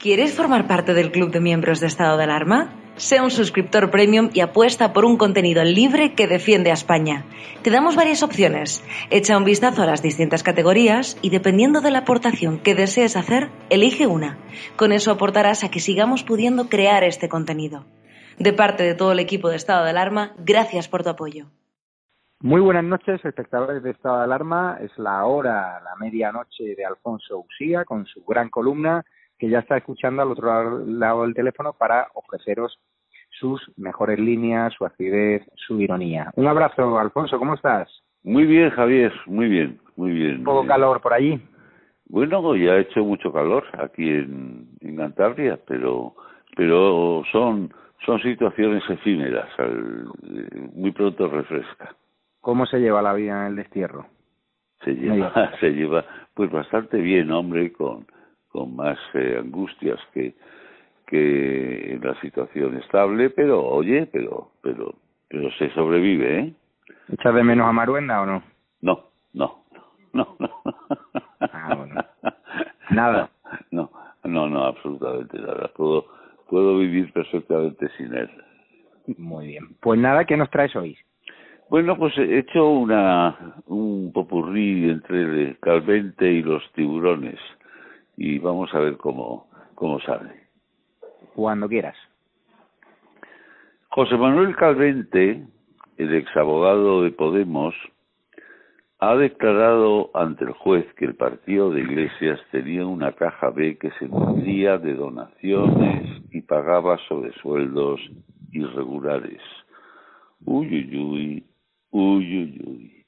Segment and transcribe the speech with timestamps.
[0.00, 2.70] ¿Quieres formar parte del club de miembros de estado de alarma?
[2.96, 7.26] Sea un suscriptor premium y apuesta por un contenido libre que defiende a España.
[7.62, 8.82] Te damos varias opciones.
[9.10, 13.50] Echa un vistazo a las distintas categorías y dependiendo de la aportación que desees hacer,
[13.68, 14.38] elige una.
[14.74, 17.84] Con eso aportarás a que sigamos pudiendo crear este contenido.
[18.38, 21.48] De parte de todo el equipo de estado de alarma, gracias por tu apoyo.
[22.40, 24.78] Muy buenas noches, espectadores de Estado de Alarma.
[24.80, 29.04] Es la hora, la medianoche de Alfonso Usía con su gran columna
[29.40, 32.78] que ya está escuchando al otro lado del teléfono para ofreceros
[33.30, 36.30] sus mejores líneas, su acidez, su ironía.
[36.36, 37.88] Un abrazo, Alfonso, ¿cómo estás?
[38.22, 40.38] Muy bien, Javier, muy bien, muy bien.
[40.38, 41.40] ¿Un poco calor por allí?
[42.04, 46.14] Bueno, ya ha hecho mucho calor aquí en, en Cantabria, pero
[46.54, 47.72] pero son
[48.04, 49.48] son situaciones efímeras,
[50.74, 51.94] muy pronto refresca.
[52.40, 54.06] ¿Cómo se lleva la vida en el destierro?
[54.84, 58.06] Se lleva, se lleva pues bastante bien, hombre, con
[58.50, 60.34] con más eh, angustias que
[61.06, 64.94] que en la situación estable, pero oye, pero pero
[65.28, 66.52] pero se sobrevive, ¿eh?
[67.12, 68.42] ¿Echas de menos a Maruenda o no?
[68.80, 69.64] No, no,
[70.12, 70.62] no, no.
[71.40, 71.94] Ah, bueno.
[72.90, 73.30] Nada.
[73.72, 73.90] No,
[74.22, 75.72] no, no, absolutamente nada.
[75.74, 76.06] Puedo
[76.48, 78.30] puedo vivir perfectamente sin él.
[79.18, 79.74] Muy bien.
[79.80, 80.96] Pues nada, ¿qué nos traes hoy?
[81.68, 87.40] Bueno, pues he hecho una un popurrí entre el Calvente y los tiburones
[88.20, 90.30] y vamos a ver cómo, cómo sale.
[91.34, 91.96] Cuando quieras.
[93.88, 95.42] José Manuel Calvente,
[95.96, 97.74] el exabogado de Podemos,
[98.98, 103.90] ha declarado ante el juez que el partido de Iglesias tenía una caja B que
[103.92, 108.02] se nutría de donaciones y pagaba sobre sueldos
[108.52, 109.40] irregulares.
[110.44, 111.44] Uy, uy, uy,
[111.90, 113.04] uy, uy, uy.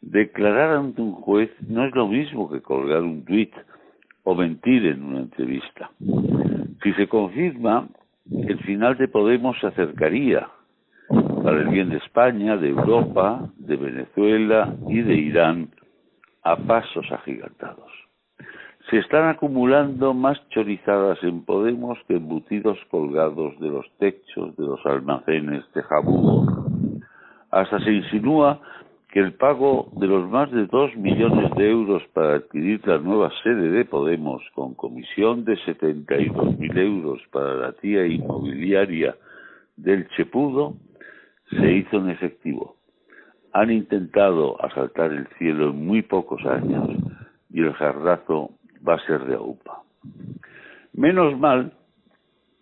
[0.00, 3.52] Declarar ante un juez no es lo mismo que colgar un tuit
[4.24, 5.90] o mentir en una entrevista.
[6.82, 7.88] Si se confirma,
[8.30, 10.48] el final de Podemos se acercaría
[11.42, 15.70] para el bien de España, de Europa, de Venezuela y de Irán
[16.44, 17.90] a pasos agigantados.
[18.90, 24.84] Se están acumulando más chorizadas en Podemos que embutidos colgados de los techos de los
[24.84, 26.46] almacenes de Jabugo.
[27.50, 28.60] Hasta se insinúa
[29.12, 33.30] que el pago de los más de dos millones de euros para adquirir la nueva
[33.42, 39.14] sede de Podemos, con comisión de setenta y dos mil euros para la tía inmobiliaria
[39.76, 40.76] del Chepudo,
[41.50, 42.76] se hizo en efectivo.
[43.52, 46.88] Han intentado asaltar el cielo en muy pocos años
[47.50, 48.52] y el jarrazo
[48.88, 49.82] va a ser de AUPA.
[50.94, 51.74] Menos mal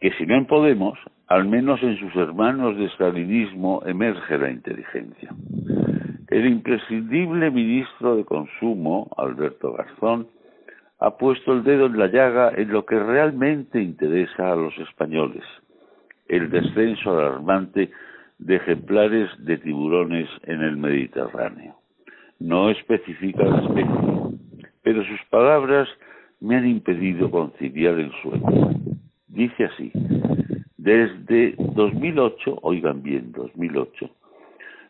[0.00, 5.30] que si no en Podemos, al menos en sus hermanos de estalinismo emerge la inteligencia.
[6.30, 10.28] El imprescindible ministro de Consumo, Alberto Garzón,
[11.00, 15.42] ha puesto el dedo en la llaga en lo que realmente interesa a los españoles,
[16.28, 17.90] el descenso alarmante
[18.38, 21.74] de ejemplares de tiburones en el Mediterráneo.
[22.38, 24.38] No especifica la especie,
[24.82, 25.88] pero sus palabras
[26.38, 28.70] me han impedido conciliar el sueño.
[29.26, 29.90] Dice así,
[30.76, 34.10] desde 2008, oigan bien, 2008,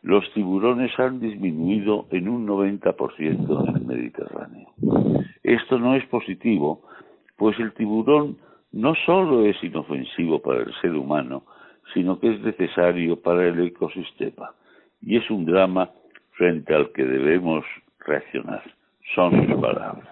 [0.03, 4.69] los tiburones han disminuido en un 90% en el Mediterráneo.
[5.43, 6.83] Esto no es positivo,
[7.37, 8.39] pues el tiburón
[8.73, 11.43] no solo es inofensivo para el ser humano,
[11.93, 14.53] sino que es necesario para el ecosistema.
[15.03, 15.91] Y es un drama
[16.33, 17.65] frente al que debemos
[17.99, 18.63] reaccionar.
[19.15, 20.07] Son sus palabras.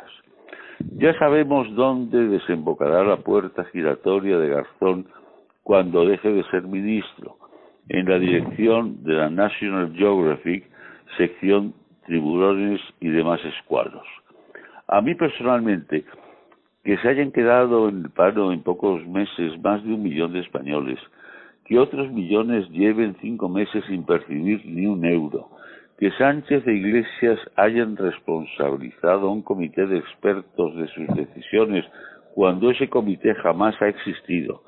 [0.96, 5.06] Ya sabemos dónde desembocará la puerta giratoria de Garzón
[5.62, 7.37] cuando deje de ser ministro
[7.88, 10.64] en la dirección de la National Geographic,
[11.16, 11.74] sección
[12.06, 14.06] tiburones y demás escuadros.
[14.86, 16.04] A mí personalmente,
[16.84, 20.40] que se hayan quedado en el paro en pocos meses más de un millón de
[20.40, 20.98] españoles,
[21.66, 25.50] que otros millones lleven cinco meses sin percibir ni un euro,
[25.98, 31.84] que Sánchez e Iglesias hayan responsabilizado a un comité de expertos de sus decisiones
[32.34, 34.62] cuando ese comité jamás ha existido.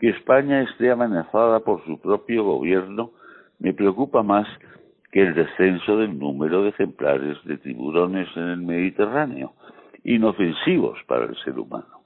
[0.00, 3.10] Que España esté amenazada por su propio gobierno
[3.58, 4.48] me preocupa más
[5.12, 9.52] que el descenso del número de ejemplares de tiburones en el Mediterráneo,
[10.04, 12.00] inofensivos para el ser humano.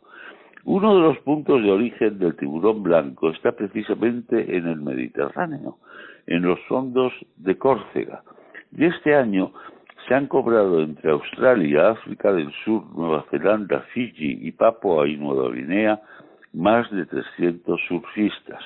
[0.64, 5.76] Uno de los puntos de origen del tiburón blanco está precisamente en el Mediterráneo,
[6.26, 8.24] en los fondos de Córcega.
[8.76, 9.52] Y este año
[10.08, 15.54] se han cobrado entre Australia, África del Sur, Nueva Zelanda, Fiji y Papua y Nueva
[15.54, 16.00] Guinea
[16.54, 18.62] más de 300 surfistas.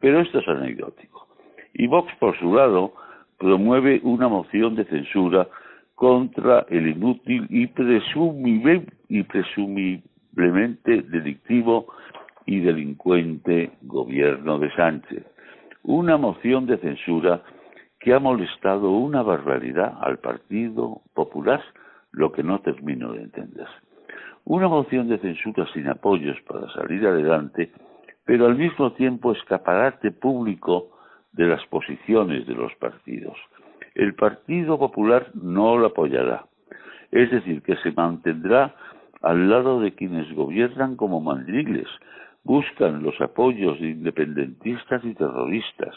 [0.00, 1.26] Pero esto es anecdótico.
[1.74, 2.92] Y Vox, por su lado,
[3.38, 5.48] promueve una moción de censura
[5.94, 11.86] contra el inútil y, presumible, y presumiblemente delictivo
[12.46, 15.24] y delincuente gobierno de Sánchez.
[15.84, 17.42] Una moción de censura
[17.98, 21.62] que ha molestado una barbaridad al Partido Popular,
[22.10, 23.68] lo que no termino de entender.
[24.44, 27.70] Una moción de censura sin apoyos para salir adelante,
[28.24, 30.90] pero al mismo tiempo escaparate público
[31.32, 33.36] de las posiciones de los partidos.
[33.94, 36.46] El Partido Popular no lo apoyará,
[37.10, 38.74] es decir, que se mantendrá
[39.22, 41.86] al lado de quienes gobiernan como mandriles,
[42.42, 45.94] buscan los apoyos de independentistas y terroristas,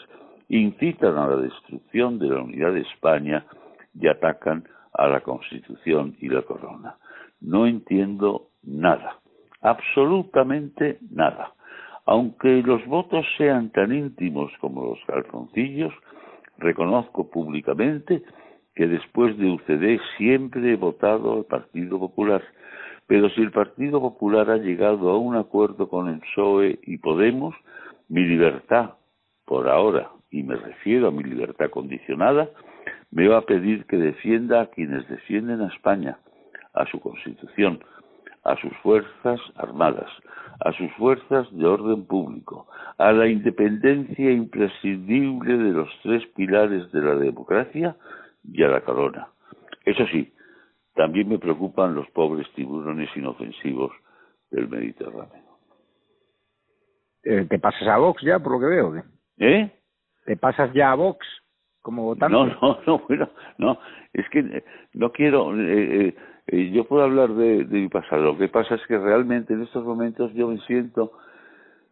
[0.48, 3.44] incitan a la destrucción de la unidad de España
[3.98, 6.96] y atacan a la Constitución y la corona.
[7.46, 9.20] No entiendo nada,
[9.62, 11.52] absolutamente nada.
[12.04, 15.94] Aunque los votos sean tan íntimos como los calzoncillos,
[16.58, 18.24] reconozco públicamente
[18.74, 22.42] que después de UCD siempre he votado al Partido Popular.
[23.06, 27.54] Pero si el Partido Popular ha llegado a un acuerdo con el PSOE y Podemos,
[28.08, 28.94] mi libertad,
[29.44, 32.50] por ahora, y me refiero a mi libertad condicionada,
[33.12, 36.18] me va a pedir que defienda a quienes defienden a España,
[36.76, 37.80] a su Constitución,
[38.44, 40.10] a sus Fuerzas Armadas,
[40.60, 42.66] a sus fuerzas de orden público,
[42.98, 47.96] a la independencia imprescindible de los tres pilares de la democracia
[48.44, 49.28] y a la corona.
[49.84, 50.32] Eso sí,
[50.94, 53.92] también me preocupan los pobres tiburones inofensivos
[54.50, 55.44] del Mediterráneo.
[57.22, 58.94] Eh, ¿Te pasas a Vox ya, por lo que veo?
[59.38, 59.70] ¿Eh?
[60.24, 61.26] ¿Te pasas ya a Vox
[61.82, 62.32] como votante?
[62.32, 63.78] No, no, no, bueno, no,
[64.12, 64.64] es que
[64.94, 66.16] no quiero, eh, eh,
[66.48, 70.32] yo puedo hablar de, mi pasado, lo que pasa es que realmente en estos momentos
[70.34, 71.12] yo me siento,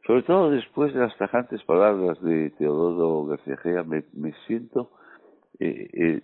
[0.06, 4.90] sobre todo después de las tajantes palabras de Teodoro García me, me siento
[5.58, 6.22] eh, eh,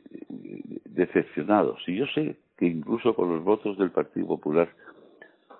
[0.84, 1.76] decepcionado.
[1.84, 4.68] Si yo sé que incluso con los votos del Partido Popular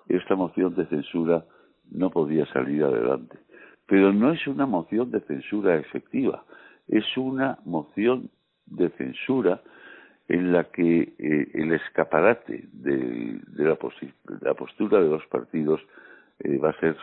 [0.07, 1.45] esta moción de censura
[1.89, 3.37] no podía salir adelante.
[3.85, 6.45] Pero no es una moción de censura efectiva,
[6.87, 8.29] es una moción
[8.65, 9.61] de censura
[10.31, 15.81] en la que eh, el escaparate de, la, postura de los partidos
[16.39, 16.95] eh, va a ser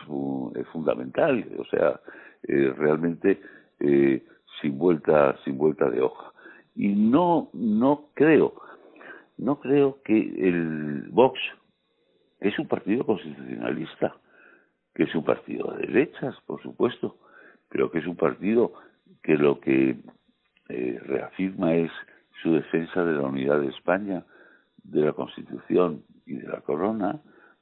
[0.55, 1.99] eh, fundamental, o sea,
[2.47, 3.39] realmente
[3.79, 6.33] sin vuelta sin vuelta de hoja.
[6.75, 8.53] Y no no creo
[9.37, 11.39] no creo que el Vox
[12.39, 14.15] es un partido constitucionalista,
[14.95, 17.17] que es un partido de derechas, por supuesto,
[17.69, 18.73] pero que es un partido
[19.21, 19.97] que lo que
[20.67, 21.91] reafirma es
[22.41, 24.23] su defensa de la unidad de España,
[24.83, 27.19] de la Constitución y de la Corona,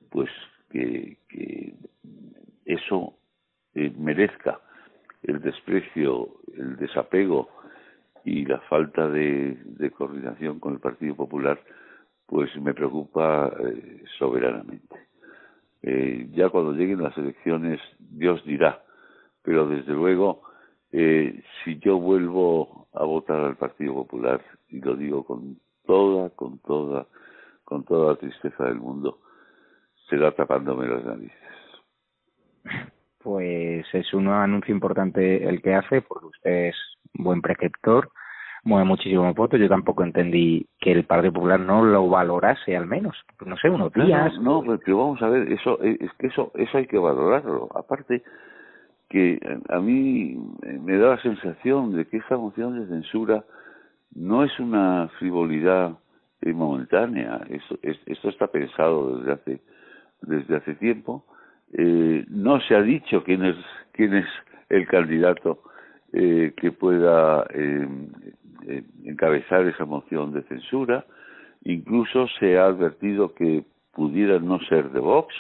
[0.10, 0.30] pues
[0.70, 1.18] que,
[2.66, 3.14] eso
[3.76, 4.60] eh, merezca
[5.24, 7.50] el desprecio, el desapego
[8.26, 9.58] y la falta de,
[9.98, 11.60] coordinación con el Partido Popular,
[12.26, 15.08] pues me preocupa eh, soberanamente.
[15.82, 18.84] Eh, ya cuando lleguen las elecciones, Dios dirá,
[19.44, 20.42] pero desde luego,
[20.92, 27.08] si yo vuelvo a votar al Partido Popular y lo digo con toda, con toda,
[27.64, 29.20] con toda la tristeza del mundo,
[30.10, 31.38] será tapándome las narices.
[33.20, 36.76] Pues es un anuncio importante el que hace, porque usted es
[37.14, 38.10] buen preceptor,
[38.64, 39.60] mueve muchísimo votos.
[39.60, 43.92] Yo tampoco entendí que el Partido Popular no lo valorase, al menos, no sé, unos
[43.94, 44.34] días.
[44.40, 47.70] No, no, pero vamos a ver, eso es que eso, eso hay que valorarlo.
[47.76, 48.24] Aparte,
[49.10, 50.38] que a mí
[50.82, 53.46] me da la sensación de que esta moción de censura
[54.14, 55.98] no es una frivolidad
[56.54, 59.62] momentánea, esto, esto está pensado desde hace,
[60.22, 61.26] desde hace tiempo.
[61.74, 63.56] Eh, no se ha dicho quién es,
[63.92, 64.26] quién es
[64.70, 65.64] el candidato
[66.14, 67.88] eh, que pueda eh,
[69.04, 71.06] encabezar esa moción de censura.
[71.64, 75.34] Incluso se ha advertido que pudiera no ser de Vox,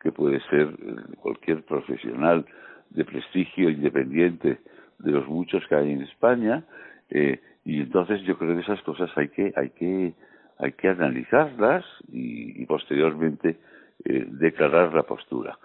[0.00, 0.76] que puede ser
[1.16, 2.44] cualquier profesional
[2.90, 4.58] de prestigio independiente
[4.98, 6.64] de los muchos que hay en España.
[7.10, 10.14] Eh, y entonces yo creo que esas cosas hay que hay que
[10.58, 13.56] hay que analizarlas y, posteriormente
[14.04, 15.58] eh, declarar la postura.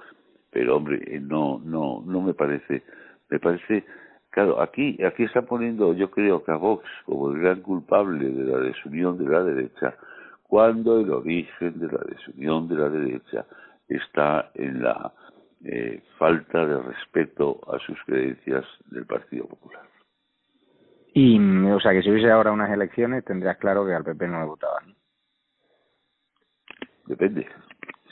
[0.52, 2.84] Pero hombre, eh, no, no, no me parece,
[3.30, 3.84] me parece,
[4.30, 8.44] claro, aquí, aquí está poniendo, yo creo que a Vox como el gran culpable de
[8.44, 9.96] la desunión de la derecha,
[10.44, 13.46] cuando el origen de la desunión de la derecha
[13.88, 15.12] está en la
[15.64, 19.84] eh, falta de respeto a sus creencias del Partido Popular.
[21.14, 21.38] Y,
[21.70, 24.48] o sea, que si hubiese ahora unas elecciones, tendrías claro que al PP no le
[24.48, 24.96] votaban.
[27.06, 27.48] Depende.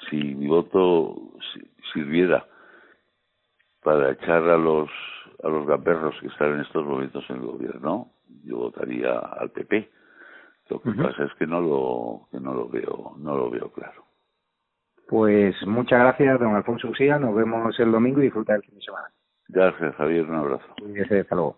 [0.10, 1.16] Si mi voto
[1.94, 2.46] sirviera
[3.84, 4.90] para echar a los
[5.44, 8.12] a los gamberros que están en estos momentos en el gobierno,
[8.44, 9.90] yo votaría al PP.
[10.70, 14.06] Lo que pasa es que no lo que no lo veo no lo veo claro.
[15.12, 17.20] Pues muchas gracias, don Alfonso Usía.
[17.20, 19.10] Nos vemos el domingo y disfruta el fin de semana.
[19.50, 20.24] Gracias, Javier.
[20.24, 20.64] Un abrazo.
[21.20, 21.58] Hasta luego.